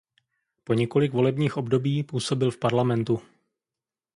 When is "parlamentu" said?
2.57-3.21